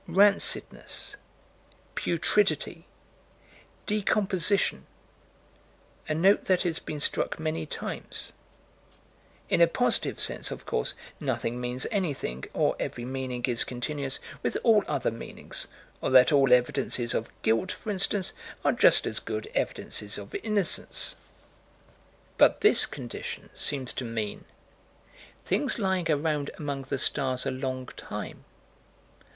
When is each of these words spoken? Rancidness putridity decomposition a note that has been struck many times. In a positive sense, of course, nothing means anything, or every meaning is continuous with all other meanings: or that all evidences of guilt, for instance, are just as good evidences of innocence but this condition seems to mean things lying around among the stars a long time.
Rancidness 0.07 1.15
putridity 1.93 2.85
decomposition 3.85 4.87
a 6.09 6.15
note 6.15 6.45
that 6.45 6.63
has 6.63 6.79
been 6.79 6.99
struck 6.99 7.39
many 7.39 7.67
times. 7.67 8.33
In 9.47 9.61
a 9.61 9.67
positive 9.67 10.19
sense, 10.19 10.49
of 10.49 10.65
course, 10.65 10.95
nothing 11.19 11.61
means 11.61 11.85
anything, 11.91 12.45
or 12.51 12.75
every 12.79 13.05
meaning 13.05 13.43
is 13.45 13.63
continuous 13.63 14.17
with 14.41 14.57
all 14.63 14.83
other 14.87 15.11
meanings: 15.11 15.67
or 16.01 16.09
that 16.09 16.31
all 16.31 16.51
evidences 16.51 17.13
of 17.13 17.29
guilt, 17.43 17.71
for 17.71 17.91
instance, 17.91 18.33
are 18.65 18.71
just 18.71 19.05
as 19.05 19.19
good 19.19 19.51
evidences 19.53 20.17
of 20.17 20.33
innocence 20.33 21.15
but 22.39 22.61
this 22.61 22.87
condition 22.87 23.51
seems 23.53 23.93
to 23.93 24.03
mean 24.03 24.45
things 25.45 25.77
lying 25.77 26.09
around 26.09 26.49
among 26.57 26.81
the 26.81 26.97
stars 26.97 27.45
a 27.45 27.51
long 27.51 27.85
time. 27.97 28.45